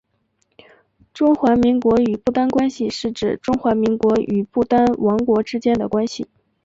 [1.13, 6.25] 中华民国与不丹关系是指中华民国与不丹王国之间的关系。